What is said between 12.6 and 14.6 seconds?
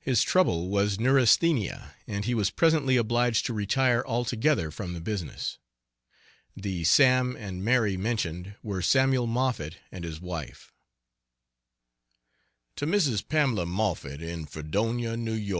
To Mrs. Pamela Moffett, in